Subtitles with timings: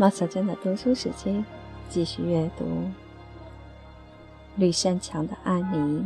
[0.00, 1.44] 马小娟的读书时间，
[1.90, 2.64] 继续阅读
[4.56, 6.00] 《绿山墙的安妮》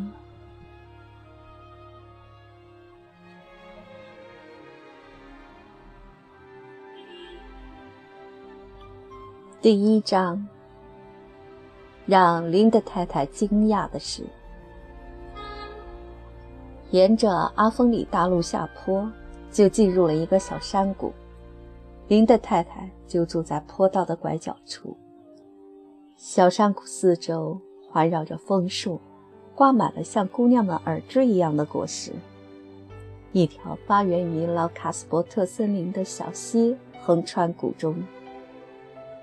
[9.63, 10.45] 第一章。
[12.05, 14.25] 让林德太太惊讶的是，
[16.91, 19.09] 沿着阿峰里大路下坡，
[19.53, 21.15] 就进入了一个小山谷。
[22.07, 24.97] 林的太太就住在坡道的拐角处。
[26.17, 27.59] 小山谷四周
[27.89, 29.01] 环绕着枫树，
[29.55, 32.13] 挂满了像姑娘们耳坠一样的果实。
[33.33, 37.97] 一条发源于老卡斯伯特森林的小溪横穿谷中，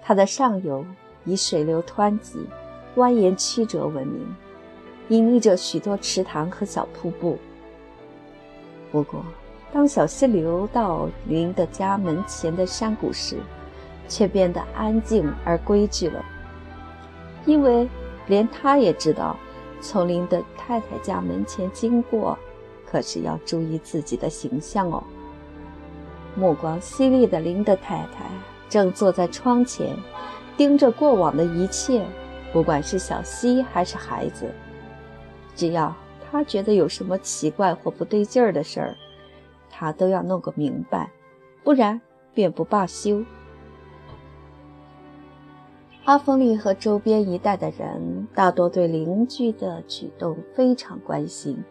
[0.02, 0.84] 它的上游
[1.24, 2.40] 以水流湍急、
[2.96, 4.36] 蜿蜒曲折闻名，
[5.10, 7.38] 隐匿着许多池塘和小瀑布。
[8.92, 9.24] 不过，
[9.74, 13.38] 当小溪流到林的家门前的山谷时，
[14.08, 16.24] 却变得安静而规矩了。
[17.46, 17.88] 因为
[18.28, 19.38] 连他也知道，
[19.82, 22.38] 从林的太太家门前经过，
[22.86, 25.02] 可是要注意自己的形象哦。
[26.36, 28.26] 目光犀利的林的太太
[28.70, 29.96] 正坐在窗前，
[30.56, 32.06] 盯着过往的一切，
[32.52, 34.52] 不管是小溪还是孩子，
[35.56, 35.96] 只要
[36.30, 38.96] 他觉得有什么奇怪或不对劲儿的事儿。
[39.72, 41.10] 他都要弄个明白，
[41.64, 42.00] 不然
[42.34, 43.24] 便不罢休。
[46.04, 51.64] 阿峰利和周边一带的人大多对邻居的举动非常关心，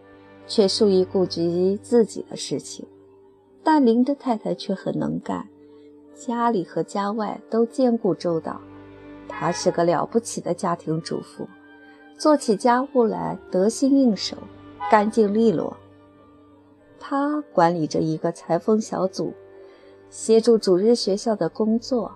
[0.47, 2.87] 却疏于顾及自己的事情。
[3.63, 5.47] 但林的太太却很能干，
[6.15, 8.61] 家里和家外都兼顾周到。
[9.29, 11.47] 她是个了不起的家庭主妇，
[12.17, 14.37] 做起家务来得心应手，
[14.91, 15.77] 干净利落。
[17.11, 19.35] 他管理着一个裁缝小组，
[20.11, 22.15] 协助主日学校的工作。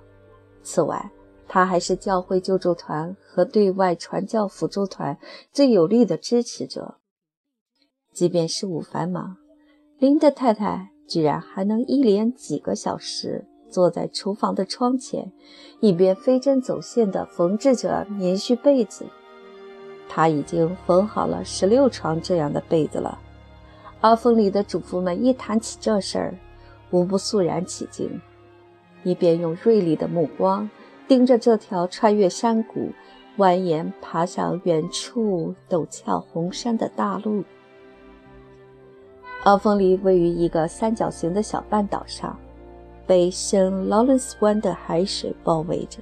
[0.63, 1.11] 此外，
[1.49, 5.19] 他还是教会救助团和对外传教辅助团
[5.53, 6.99] 最有力的支持者。
[8.13, 9.37] 即便事务繁忙，
[9.99, 15.33] 林德太太居然还能一连几个小时坐在厨房的窗前，
[15.81, 19.07] 一边飞针走线地缝制着棉絮被子。
[20.09, 23.19] 他已经缝好了十六床这样的被子了。
[24.05, 26.35] 阿峰里的主妇们一谈起这事儿，
[26.91, 28.21] 无不肃然起敬，
[29.03, 30.69] 一边用锐利的目光
[31.09, 32.91] 盯着这条穿越山谷、
[33.39, 37.43] 蜿蜒爬上远处陡峭红山的大路。
[39.45, 42.39] 阿峰里位于一个三角形的小半岛上，
[43.07, 46.01] 被圣劳伦斯湾的海水包围着，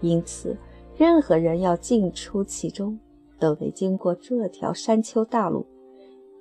[0.00, 0.56] 因此
[0.96, 2.98] 任何人要进出其中，
[3.38, 5.64] 都得经过这条山丘大路。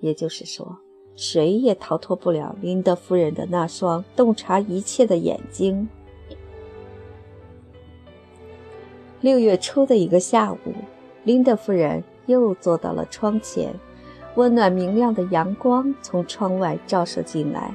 [0.01, 0.78] 也就是说，
[1.16, 5.88] 谁也逃脱不了林德夫人的那双洞察一切的眼睛。
[9.22, 10.57] 六月初的一个下午，
[11.23, 13.72] 林德夫人又坐到了窗前，
[14.35, 17.72] 温暖明亮的阳光从窗外照射进来。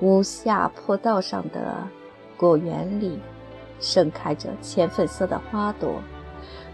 [0.00, 1.86] 屋下坡道上的
[2.36, 3.18] 果园里，
[3.78, 5.94] 盛开着浅粉色的花朵，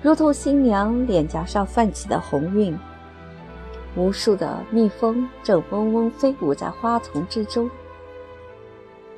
[0.00, 2.76] 如同新娘脸颊上泛起的红晕。
[3.94, 7.68] 无数的蜜蜂正嗡嗡飞舞在花丛之中。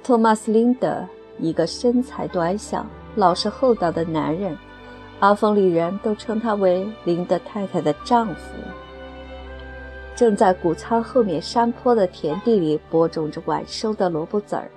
[0.03, 1.07] 托马斯·林德，
[1.39, 4.57] 一个身材短小、老实厚道的男人，
[5.21, 8.57] 阿峰里人都称他为林德太太的丈夫，
[10.15, 14.71] 正在谷仓后面山坡的田地里播种着晚收的萝卜籽儿。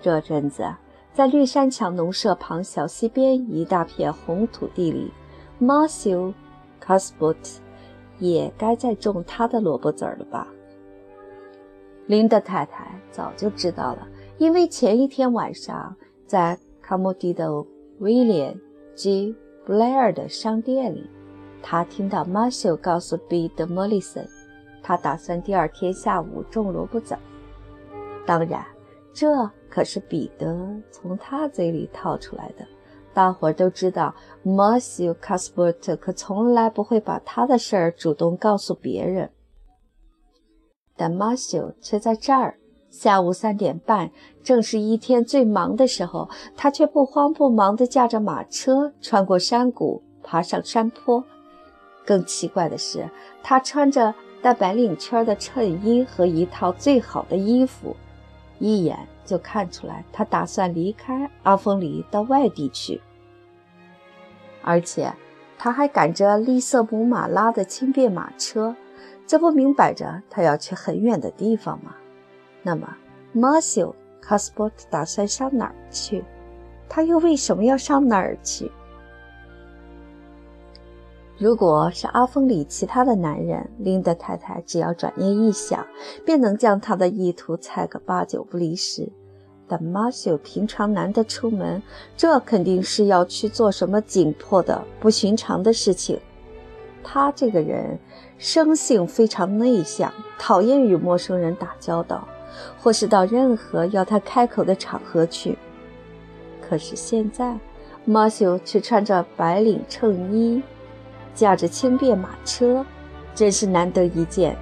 [0.00, 0.64] 这阵子，
[1.12, 5.12] 在绿山墙农舍旁小溪边一大片红土地里，
[5.58, 6.28] 马修·
[6.78, 7.40] 卡斯伯特。
[8.18, 10.46] 也该再种他的萝卜籽儿了吧？
[12.06, 14.06] 林德太太早就知道了，
[14.38, 15.96] 因为前一天晚上
[16.26, 17.50] 在卡莫蒂的
[17.98, 18.58] 威廉
[18.96, 19.34] ·G·
[19.64, 21.10] 布莱尔的商店里，
[21.62, 24.24] 他听到马修告诉彼得·莫里森，
[24.82, 27.20] 他打算第二天下午种萝卜籽儿。
[28.24, 28.64] 当然，
[29.12, 32.64] 这可是彼得从他嘴里套出来的。
[33.16, 39.30] 大伙儿都知道，马修·卡斯伯特可从来不会把他的事儿主动告诉别人。
[40.94, 42.58] 但马修却在这儿，
[42.90, 44.10] 下午三点半，
[44.42, 46.28] 正是一天最忙的时候，
[46.58, 51.24] 他却不慌不忙地驾着马车穿过山谷，爬上山坡。
[52.04, 53.08] 更奇怪的是，
[53.42, 57.96] 他穿着带白领圈的衬衣和一套最好的衣服，
[58.58, 63.00] 一眼就看出来他打算离开阿峰里到外地去。
[64.66, 65.14] 而且，
[65.56, 68.74] 他还赶着利瑟姆马拉的轻便马车，
[69.24, 71.94] 这不明摆着他要去很远的地方吗？
[72.64, 72.96] 那么，
[73.32, 76.24] 马修·卡斯伯特打算上哪儿去？
[76.88, 78.72] 他又为什么要上哪儿去？
[81.38, 85.86] 如果是阿峰里其他的男人，林德太太只要转念一想，
[86.24, 89.12] 便能将他的意图猜个八九不离十。
[89.68, 91.82] 但马修平常难得出门，
[92.16, 96.18] 这肯定是要去做什么紧迫的、不寻常的事情。
[97.02, 97.98] 他这个人
[98.38, 102.26] 生性非常内向，讨厌与陌生人打交道，
[102.78, 105.56] 或是到任何要他开口的场合去。
[106.60, 107.58] 可是现在，
[108.04, 110.62] 马修却穿着白领衬衣，
[111.34, 112.84] 驾着轻便马车，
[113.34, 114.56] 真是难得一见。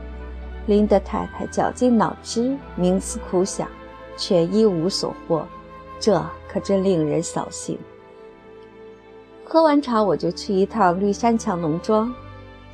[0.67, 3.69] 林德太太绞尽脑汁，冥思苦想。
[4.17, 5.47] 却一无所获，
[5.99, 7.79] 这可真令人扫兴。
[9.45, 12.13] 喝完茶，我就去一趟绿山墙农庄，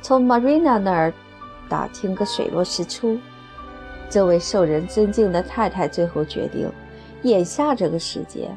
[0.01, 1.13] 从 Marina 那儿
[1.69, 3.17] 打听个水落石出。
[4.09, 6.69] 这位受人尊敬的太太最后决定，
[7.23, 8.49] 眼下这个时节，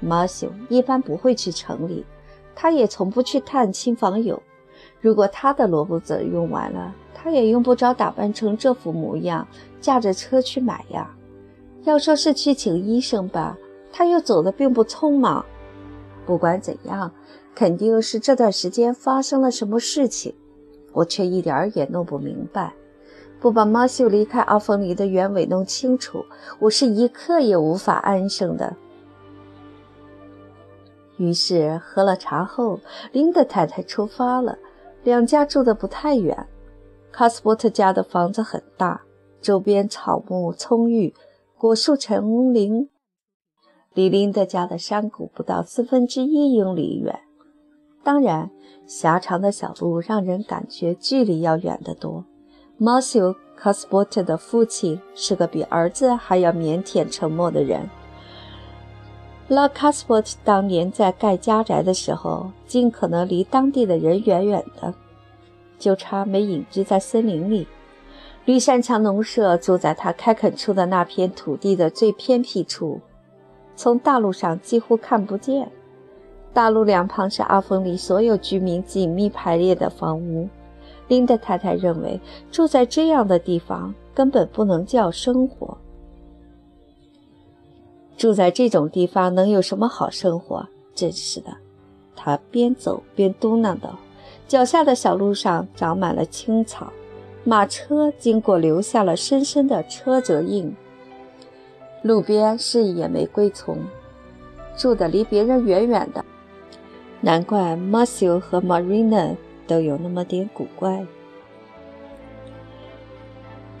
[0.00, 2.04] 马修一般不会去城里，
[2.54, 4.42] 他也从不去探亲访友。
[5.00, 9.46] 如果他的萝卜籽用完了，他也用不着打扮成这副模样，
[9.80, 11.10] 驾着车去买呀。
[11.86, 13.56] 要说是去请医生吧，
[13.92, 15.46] 他又走得并不匆忙。
[16.26, 17.12] 不管怎样，
[17.54, 20.34] 肯定是这段时间发生了什么事情，
[20.92, 22.74] 我却一点儿也弄不明白。
[23.38, 26.24] 不把马修离开阿峰里的原委弄清楚，
[26.58, 28.74] 我是一刻也无法安生的。
[31.18, 32.80] 于是喝了茶后，
[33.12, 34.58] 林德太太出发了。
[35.04, 36.48] 两家住的不太远，
[37.12, 39.02] 卡斯伯特家的房子很大，
[39.40, 41.14] 周边草木葱郁。
[41.58, 42.90] 果树成林，
[43.94, 47.18] 离林德家的山谷不到四分之一英里远。
[48.04, 48.50] 当然，
[48.86, 52.26] 狭长的小路让人感觉距离要远得多。
[52.76, 57.88] 马修·卡斯伯特的父亲是个比儿子还要腼腆沉默的人。
[59.48, 64.92] 拉卡斯伯特当年在盖家宅的时候，尽可能离当地的人远远的，
[65.78, 67.66] 就差没隐居在森林里。
[68.46, 73.00] 绿山墙农舍住在他开垦出的那片土地的最偏僻处，
[73.74, 75.68] 从大路上几乎看不见。
[76.54, 80.48] 大路两旁是阿峰里所有居民紧密排列的房屋。
[81.08, 82.20] 林德太太认为，
[82.52, 85.76] 住在这样的地方根本不能叫生活。
[88.16, 90.64] 住在这种地方能有什么好生活？
[90.94, 91.52] 真是的！
[92.14, 93.98] 他边走边嘟囔道
[94.46, 96.92] ：“脚下的小路上长满了青草。”
[97.48, 100.74] 马车经过，留下了深深的车辙印。
[102.02, 103.78] 路边是野玫瑰丛，
[104.76, 106.24] 住的离别人远远的。
[107.20, 111.06] 难怪 Matthew 和 Marina 都有那么点古怪。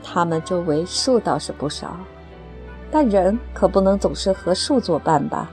[0.00, 1.96] 他们周围树倒是不少，
[2.88, 5.50] 但人可不能总是和树作伴吧？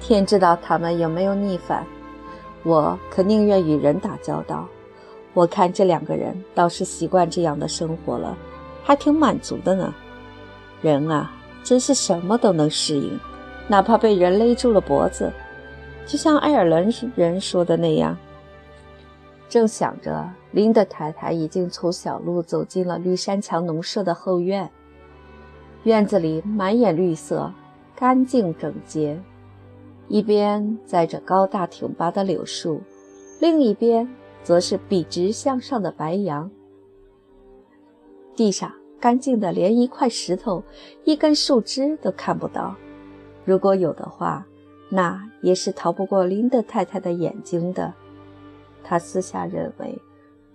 [0.00, 1.86] 天知道他们有没有逆反。
[2.64, 4.66] 我可宁愿与人打交道。
[5.36, 8.34] 我看这两个人倒是习惯这样的生活了，
[8.82, 9.94] 还挺满足的呢。
[10.80, 11.30] 人啊，
[11.62, 13.20] 真是什么都能适应，
[13.68, 15.30] 哪怕被人勒住了脖子。
[16.06, 18.16] 就像爱尔兰人说的那样。
[19.46, 24.70] 正想着，琳德太太已经从小路走进了绿山墙农舍的后院。
[25.82, 27.52] 院子里满眼绿色，
[27.94, 29.20] 干净整洁，
[30.08, 32.80] 一边栽着高大挺拔的柳树，
[33.38, 34.08] 另一边。
[34.46, 36.48] 则是笔直向上的白杨，
[38.36, 40.62] 地上干净的连一块石头、
[41.02, 42.76] 一根树枝都看不到。
[43.44, 44.46] 如果有的话，
[44.88, 47.92] 那也是逃不过林德太太的眼睛的。
[48.84, 50.00] 他私下认为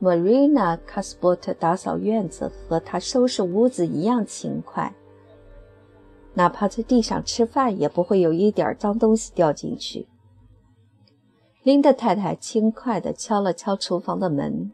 [0.02, 4.96] ，Marina c a s p o t 打扫院子和他收拾屋子一样勤快，
[6.34, 10.08] 哪怕在地上吃饭，也不会有一点脏东西掉进去。
[11.64, 14.72] 琳达太太轻快地敲了敲厨房的门，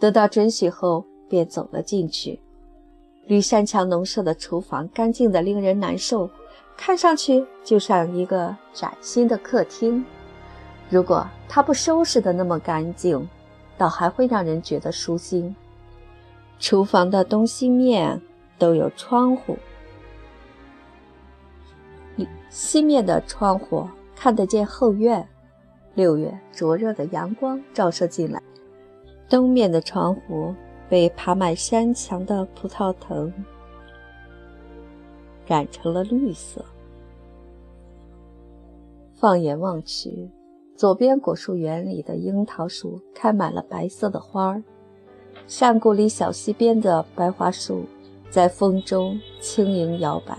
[0.00, 2.40] 得到准许后便走了进去。
[3.26, 6.28] 绿山墙农舍的厨房干净得令人难受，
[6.76, 10.04] 看上去就像一个崭新的客厅。
[10.90, 13.28] 如果它不收拾得那么干净，
[13.78, 15.54] 倒还会让人觉得舒心。
[16.58, 18.20] 厨房的东西面
[18.58, 19.56] 都有窗户，
[22.50, 25.28] 西面的窗户看得见后院。
[25.96, 28.40] 六月灼热的阳光照射进来，
[29.30, 30.54] 东面的窗户
[30.90, 33.32] 被爬满山墙的葡萄藤
[35.46, 36.62] 染成了绿色。
[39.14, 40.30] 放眼望去，
[40.76, 44.62] 左边果树园里的樱桃树开满了白色的花儿，
[45.46, 47.86] 山谷里小溪边的白桦树
[48.28, 50.36] 在风中轻盈摇摆。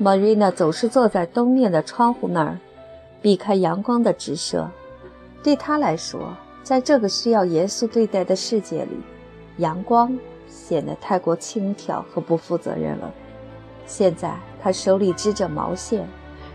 [0.00, 2.58] Marina 总是坐在东面的窗户那儿，
[3.22, 4.68] 避开阳光的直射。
[5.42, 9.00] 对他来说，在这个需要严肃对待的世界里，
[9.56, 10.16] 阳光
[10.48, 13.10] 显得太过轻佻和不负责任了。
[13.86, 16.06] 现在，他手里织着毛线，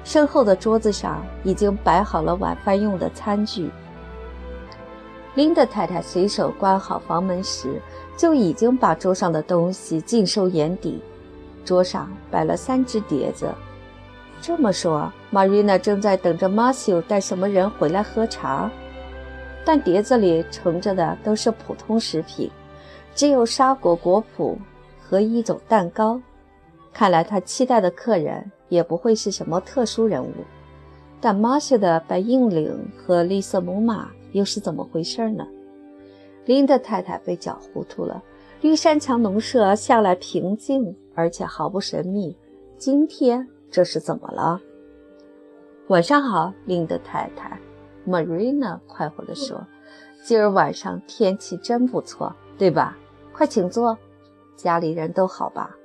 [0.04, 3.70] 身后的桌子上已经摆好了晚饭用的餐具。
[5.36, 7.82] 琳达太太随手关好房门时，
[8.16, 11.02] 就已经把桌上的东西尽收眼底。
[11.64, 13.54] 桌上摆了三只碟子。
[14.42, 18.72] 这么说，玛瑞娜正在等着马修带什么人回来喝茶。
[19.66, 22.50] 但碟子里盛着的都是普通食品，
[23.14, 24.56] 只有沙果果脯
[25.00, 26.22] 和一种蛋糕。
[26.94, 30.32] 看来他期待的客人也不会是什么特殊人物。
[31.20, 34.10] 但马修的白硬领和绿色母马。
[34.34, 35.48] 又是怎么回事呢？
[36.46, 38.22] 林德太太被搅糊涂了。
[38.62, 42.38] 绿山墙农舍向来平静，而且毫不神秘。
[42.78, 44.62] 今天这是怎么了？
[45.88, 47.60] 晚上好，林德太太。
[48.06, 49.68] Marina 快活地说
[50.24, 52.98] ：“今儿晚上天气真不错，对吧？
[53.34, 53.98] 快请坐。
[54.56, 55.76] 家里人都好吧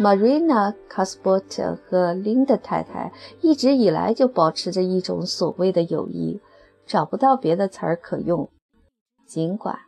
[0.00, 6.40] ？”Marina c a s p o t 和林德太太一直以来就保持着一种所谓的友谊。
[6.84, 8.50] 找不到别的词儿可用，
[9.24, 9.78] 尽管，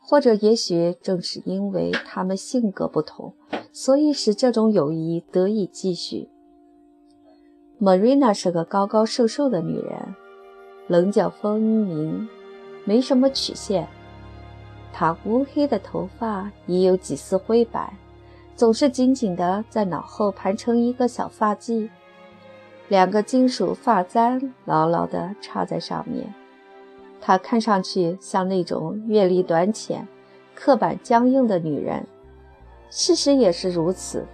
[0.00, 3.36] 或者也许正是因为他们性格不同，
[3.72, 6.28] 所以使这种友谊得以继续。
[7.80, 10.14] Marina 是个高高瘦瘦的女人，
[10.86, 12.28] 棱角分明，
[12.84, 13.88] 没什么曲线。
[14.92, 17.96] 她乌黑的头发已有几丝灰白，
[18.54, 21.88] 总是紧紧地在脑后盘成一个小发髻。
[22.88, 26.32] 两个金属发簪牢牢地插在上面，
[27.22, 30.06] 她看上去像那种阅历短浅、
[30.54, 32.06] 刻板僵硬的女人。
[32.94, 34.26] 事实也是如此。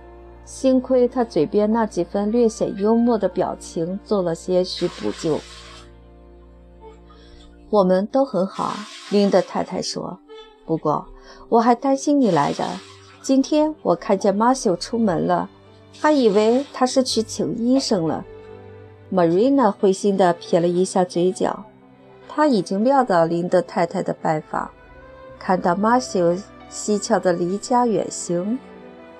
[0.44, 5.38] 幸亏他嘴边那几分略显幽默的表情做了些许补救。
[7.70, 8.74] 我们都很好，
[9.10, 10.18] 林德太太说。
[10.66, 11.06] 不过
[11.48, 12.64] 我还担心你来着。
[13.22, 15.48] 今天我看见马修出门了，
[16.00, 18.24] 还以为他是去请医生了。
[19.12, 21.64] Marina 灰心地撇了一下嘴角，
[22.26, 24.68] 她已经料到林德太太的拜访。
[25.38, 26.34] 看到马修
[26.70, 28.58] 蹊跷的离家远行，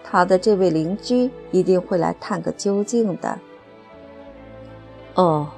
[0.05, 3.38] 他的这位邻居一定会来探个究竟的。
[5.14, 5.49] 哦，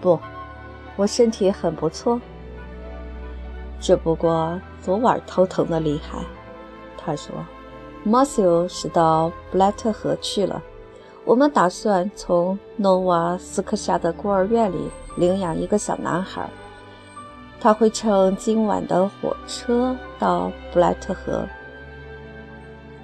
[0.00, 0.18] 不，
[0.96, 2.20] 我身体很不错，
[3.80, 6.18] 只不过昨晚头疼的厉害。
[6.96, 7.34] 他说，
[8.04, 10.62] 马修是到布莱特河去了。
[11.24, 16.48] 我们打算从诺瓦斯克夏的孤儿院里领养一个小男孩，
[17.62, 21.46] 他会乘今晚的火车到布莱特河。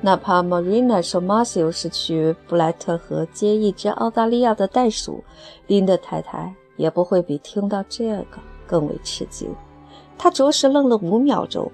[0.01, 5.23] 哪怕 Marina 说马修是去布莱特河接一只澳大利亚的袋鼠，
[5.69, 9.49] 林德太太也不会比听到这个更为吃惊。
[10.19, 11.71] 她着实愣了五秒钟。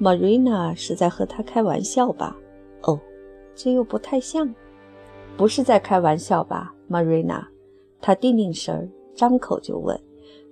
[0.00, 2.36] Marina 是在和他开玩笑吧？
[2.82, 2.98] 哦，
[3.54, 4.52] 这又不太像。
[5.36, 7.44] 不是在开玩笑吧，Marina？
[8.00, 9.98] 他定定神，张口就问。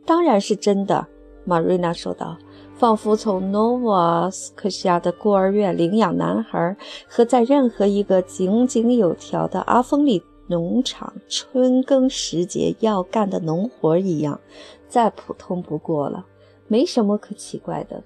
[0.07, 1.07] 当然是真的
[1.45, 2.37] 玛瑞娜说道，
[2.77, 14.41] 仿佛从诺瓦斯克西亚的孤儿院领养男孩和在任何一个井井有条的阿峰里农场春耕时节要干的农活一样，
[14.89, 16.27] 再普通不过了，
[16.67, 18.03] 没什么可奇怪的。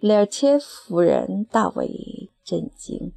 [0.00, 3.12] 雷尔切夫人大为震惊。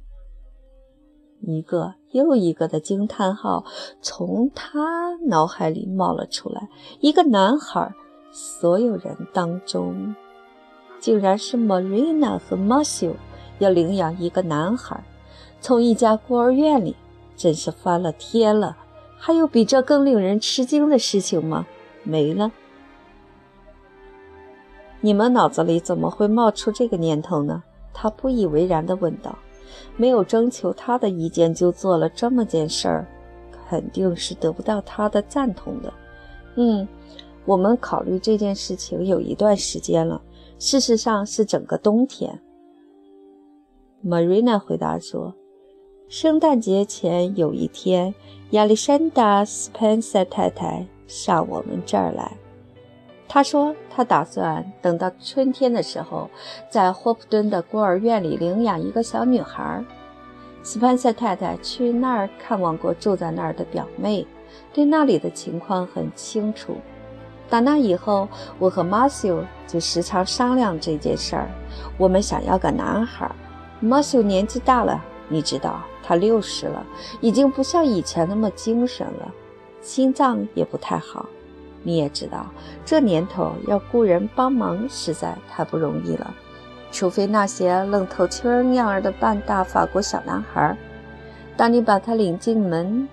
[1.46, 3.64] 一个又一个的惊叹号
[4.00, 6.68] 从他脑海里冒了出来。
[7.00, 7.92] 一个男孩，
[8.30, 10.14] 所有人当中，
[10.98, 13.14] 竟然是 Marina 和 Marcio
[13.58, 15.04] 要领养一个男孩，
[15.60, 16.96] 从一家孤儿院里，
[17.36, 18.76] 真是翻了天了！
[19.16, 21.66] 还有比这更令人吃惊的事情吗？
[22.02, 22.50] 没了。
[25.00, 27.62] 你们脑子里怎么会冒出这个念头呢？
[27.92, 29.38] 他不以为然地问道。
[29.96, 33.06] 没有征求他的意见就做了这么件事儿，
[33.68, 35.92] 肯定是得不到他的赞同的。
[36.56, 36.86] 嗯，
[37.44, 40.20] 我们考虑这件事情有一段时间了，
[40.58, 42.40] 事实上是整个冬天。
[44.04, 45.34] Marina 回答说
[46.08, 48.14] ：“圣诞节前有一天，
[48.50, 52.36] 亚历山大·斯潘塞太太上我们这儿来。”
[53.34, 56.30] 他说：“他打算等到春天的时候，
[56.70, 59.84] 在霍普顿的孤儿院里领养一个小女孩。
[60.62, 64.24] 斯潘塞太太去那儿看望过住在那儿的表妹，
[64.72, 66.76] 对那里的情况很清楚。
[67.50, 68.28] 打那以后，
[68.60, 71.48] 我和马修就时常商量这件事儿。
[71.98, 73.28] 我们想要个男孩。
[73.80, 76.86] 马修年纪大了，你知道，他六十了，
[77.20, 79.34] 已经不像以前那么精神了，
[79.80, 81.26] 心脏也不太好。
[81.84, 82.46] 你也知道，
[82.84, 86.34] 这年头要雇人帮忙实在太不容易了，
[86.90, 90.76] 除非那些愣头青样儿的半大法国小男孩。
[91.56, 93.06] 当你把他领进门，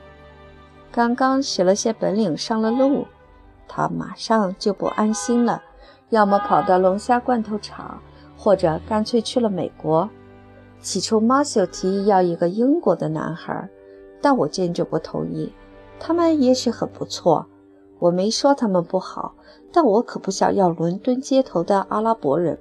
[0.92, 3.06] 刚刚学了些本领，上了路，
[3.68, 5.62] 他马上就不安心了，
[6.10, 8.02] 要么跑到龙虾罐头厂，
[8.36, 10.10] 或者干脆去了美国。
[10.80, 13.70] 起初，马修提议要一个英国的男孩，
[14.22, 15.54] 但我坚决不同意。
[16.00, 17.46] 他们也许很不错。
[18.02, 19.36] 我没说他们不好，
[19.72, 22.58] 但我可不想要伦敦街头的阿拉伯人。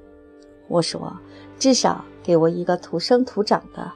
[0.68, 1.16] 我说，
[1.59, 3.90] 至少给我一个土生土长的。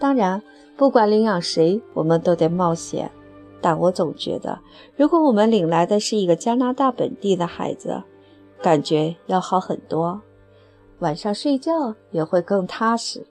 [0.00, 0.42] 当然，
[0.76, 3.08] 不管领养谁，我们都得冒险。
[3.60, 4.58] 但我总觉得，
[4.96, 8.02] 如果我们领来的是一个加拿大本地的孩子，
[8.60, 10.20] 感觉要好很多，
[10.98, 13.24] 晚上睡觉也会更踏实。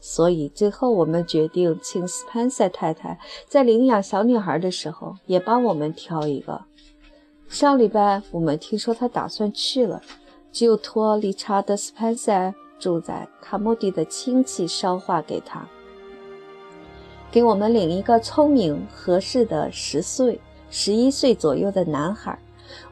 [0.00, 6.62] 所以最后我们决定请斯潘塞太太在领养小女孩的时候也帮我们挑一个。
[7.48, 10.02] 上礼拜我们听说他打算去了，
[10.52, 15.66] 就托理查德·斯潘塞住在卡莫蒂的亲戚捎话给他，
[17.30, 20.38] 给我们领一个聪明合适的十岁、
[20.70, 22.38] 十一岁左右的男孩。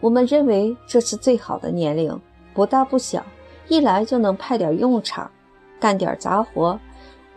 [0.01, 2.19] 我们认为这是最好的年龄，
[2.55, 3.23] 不大不小，
[3.69, 5.31] 一来就能派点用场，
[5.81, 6.79] 干点杂活，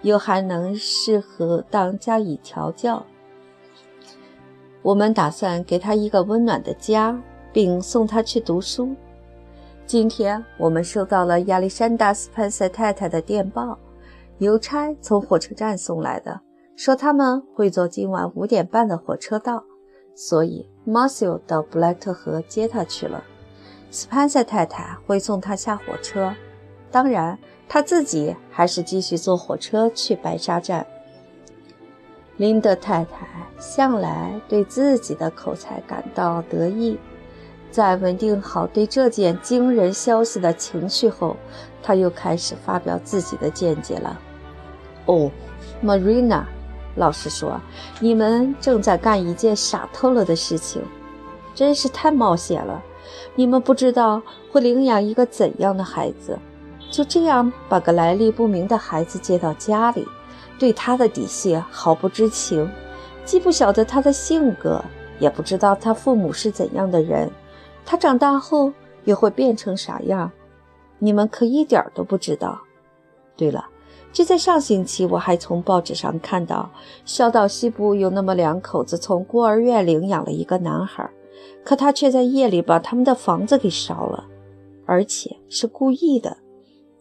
[0.03, 3.03] 又还能适合当加以调教。
[4.87, 8.95] 我们打算给他一个温暖的家，并送他去读书。
[9.85, 13.77] 今天我们收到了亚历山大·斯潘塞太太的电报，
[14.37, 16.39] 邮差从火车站送来的，
[16.77, 19.61] 说他们会坐今晚五点半的火车到，
[20.15, 23.21] 所以马修到布莱特河接他去了。
[23.91, 26.33] 斯潘塞太太会送他下火车，
[26.89, 30.87] 当然他自己还是继续坐火车去白沙站。
[32.37, 33.27] 林德太太
[33.59, 36.97] 向来对自己的口才感到得意，
[37.71, 41.35] 在稳定好对这件惊人消息的情绪后，
[41.81, 44.19] 他又开始发表自己的见解了。
[45.07, 45.31] 哦
[45.83, 46.43] ，Marina，
[46.95, 47.59] 老实说，
[47.99, 50.83] 你们正在干一件傻透了的事情，
[51.55, 52.83] 真是太冒险了。
[53.33, 54.21] 你们不知道
[54.51, 56.37] 会领养一个怎样的孩子，
[56.91, 60.07] 就这样把个来历不明的孩子接到家里。
[60.59, 62.69] 对他的底细毫不知情，
[63.23, 64.83] 既不晓得他的性格，
[65.19, 67.29] 也不知道他父母是怎样的人，
[67.85, 68.71] 他长大后
[69.03, 70.31] 又会变成啥样，
[70.99, 72.59] 你们可一点都不知道。
[73.35, 73.65] 对了，
[74.11, 76.69] 就在上星期，我还从报纸上看到，
[77.05, 81.07] 小岛西部有那么两口子从孤儿院领养了一个男孩，
[81.63, 84.25] 可他却在夜里把他们的房子给烧了，
[84.87, 86.37] 而且是故意的，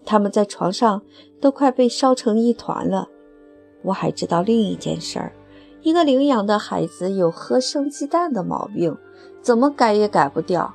[0.04, 1.00] 他们在床上
[1.40, 3.08] 都快被烧成一团了。
[3.86, 5.32] 我还知道另一件事儿，
[5.80, 8.96] 一个领养的孩子有喝生鸡蛋的毛病，
[9.40, 10.74] 怎么改也改不掉。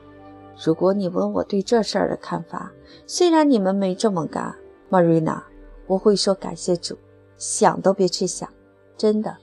[0.65, 2.71] 如果你问我对这事儿的看法，
[3.05, 4.55] 虽然你们没这么干
[4.89, 5.43] ，Marina，
[5.87, 6.97] 我会说感谢主，
[7.35, 8.47] 想都别去想，
[8.95, 9.35] 真的。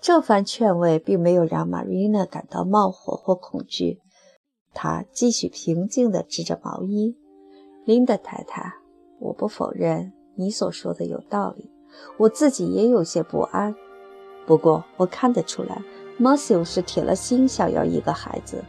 [0.00, 4.00] 这番劝慰并没有让 Marina 感到冒火或恐惧，
[4.74, 7.16] 她继续平静地织着毛衣。
[7.84, 8.74] 琳达太太，
[9.20, 11.70] 我不否认你所说的有道理。
[12.16, 13.74] 我自己也有些不安，
[14.46, 15.82] 不过我看得出来
[16.18, 18.64] ，Matthew 是铁了心想要一个孩子，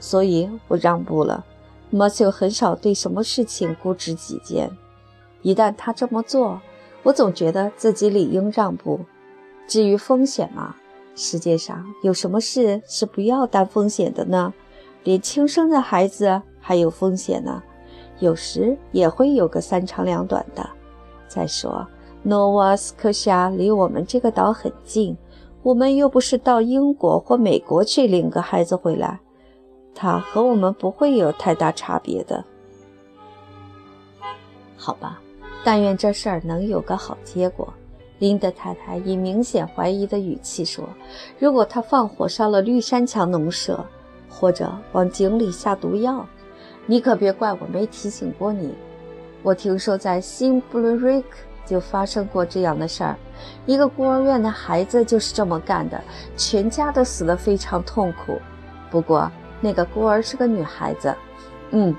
[0.00, 1.44] 所以我让步了。
[1.92, 4.70] Matthew 很少对什么事情固执己见，
[5.42, 6.60] 一旦他这么做，
[7.04, 9.00] 我总觉得自己理应让步。
[9.68, 10.74] 至于风险嘛，
[11.14, 14.52] 世界上有什么事是不要担风险的呢？
[15.04, 17.62] 连亲生的孩子还有风险呢，
[18.18, 20.68] 有时也会有个三长两短的。
[21.28, 21.86] 再说。
[22.28, 25.16] 诺瓦斯科夏离我们这个岛很近，
[25.62, 29.20] 我们又不是到英国或美国去领个孩子回来，
[29.94, 32.44] 他和我们不会有太大差别的。
[34.76, 35.20] 好吧，
[35.64, 37.72] 但愿这事儿能有个好结果。
[38.18, 40.84] 林德太太以明显怀疑的语气说
[41.38, 43.86] ：“如果他放火烧了绿山墙农舍，
[44.28, 46.26] 或者往井里下毒药，
[46.86, 48.74] 你可别怪我没提醒过你。
[49.44, 51.28] 我听说在新布伦瑞克。”
[51.66, 53.16] 就发生过这样的事儿，
[53.66, 56.00] 一个孤儿院的孩子就是这么干的，
[56.36, 58.40] 全家都死得非常痛苦。
[58.90, 61.14] 不过那个孤儿是个女孩子，
[61.72, 61.94] 嗯，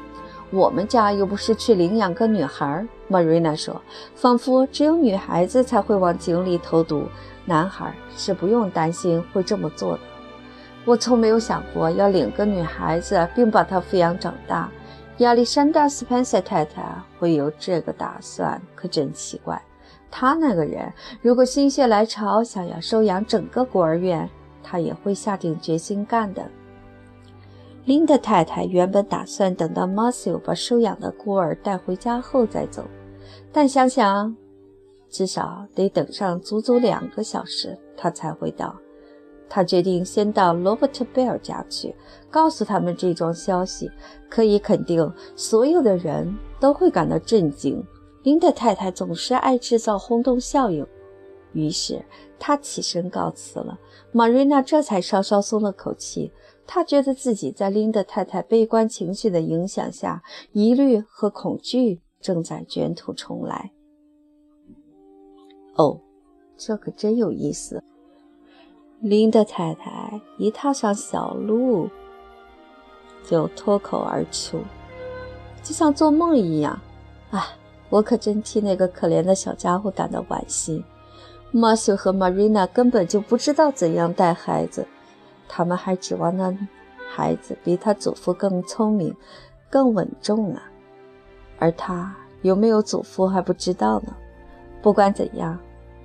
[0.49, 2.86] 我们家又不是去领养个女孩。
[3.10, 3.82] Marina 说，
[4.15, 7.03] 仿佛只有女孩子才会往井里投毒，
[7.45, 9.99] 男孩是不用担心会这么做的。
[10.84, 14.69] 我从没有想过要领个女孩子并把她抚养长大。
[15.17, 16.84] 亚历山大·斯潘塞太太
[17.17, 19.60] 会有这个打算，可真奇怪。
[20.12, 24.30] 他那个人如果心血来潮想要收养整个孤儿院，
[24.63, 26.47] 他也会下定决心干的。
[27.86, 32.86] 琳达太太原本打算等到马修把收养的孤儿带回家后再走，
[33.51, 34.36] 但想想
[35.10, 38.75] 至少得等上足足两个小时，他才会到。
[39.49, 41.95] 他决定先到罗伯特·贝尔家去，
[42.29, 43.89] 告诉他们这桩消息。
[44.29, 47.83] 可以肯定，所有的人都会感到震惊。
[48.23, 50.86] 林德太太总是爱制造轰动效应。
[51.53, 52.03] 于是
[52.38, 53.79] 他起身告辞了。
[54.12, 56.31] 玛瑞娜这才稍稍松了口气。
[56.69, 63.71] 她觉得自己在琳德太太悲观情绪的影响下，疑虑和恐惧正在卷土重来。
[65.77, 66.01] 哦，
[66.57, 67.81] 这可真有意思。
[68.99, 71.88] 琳德太太一踏上小路，
[73.23, 74.60] 就脱口而出，
[75.62, 76.79] 就像做梦一样。
[77.29, 77.49] 啊，
[77.89, 80.83] 我可真替那个可怜的小家伙感到惋惜。
[81.51, 84.86] 马修和玛瑞娜根本就不知道怎样带孩子，
[85.47, 86.57] 他们还指望那
[87.07, 89.15] 孩子比他祖父更聪明、
[89.69, 90.60] 更稳重呢。
[91.60, 94.15] 而他有没有祖父还不知道呢。
[94.81, 95.57] 不管怎样。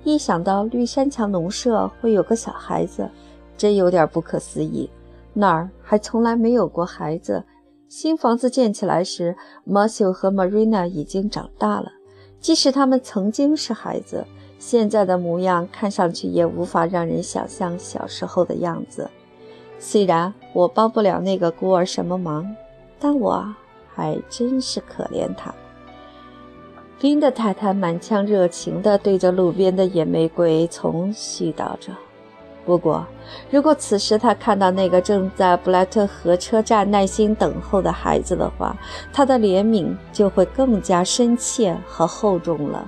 [0.03, 3.09] 一想到绿山墙农舍会有个小孩子，
[3.57, 4.89] 真有点不可思议。
[5.33, 7.43] 那儿还从来没有过孩子。
[7.87, 11.91] 新房子建起来时，马修和玛瑞娜已经长大了。
[12.39, 14.25] 即使他们曾经是孩子，
[14.59, 19.09] 现在的模样看上去也无法让人想象小时候的样子。
[19.79, 22.53] 虽然我帮不了那个孤儿什么忙，
[22.99, 23.45] 但我
[23.93, 25.53] 还真是可怜他。
[27.01, 31.91] 林德太太满腔热情地对着路边的野玫瑰丛絮叨着。
[32.65, 33.05] 不过，
[33.51, 38.73] 如果此时她看到那个正在布莱特河车站耐心等候的孩子的话，
[39.11, 42.87] 她的怜悯就会更加深切和厚重了。